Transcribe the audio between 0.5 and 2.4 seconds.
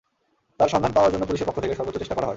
তাঁর সন্ধান পাওয়ার জন্য পুলিশের পক্ষ থেকে সর্বোচ্চ চেষ্টা করা হয়।